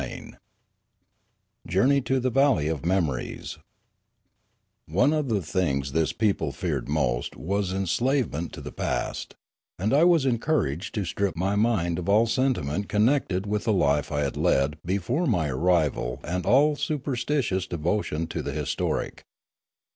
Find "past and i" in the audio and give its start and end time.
8.71-10.03